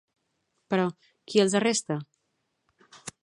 [0.73, 0.85] Però,
[1.31, 1.99] qui els arresta?